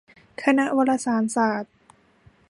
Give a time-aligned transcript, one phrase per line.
[0.43, 1.73] คณะวารสารศาสตร์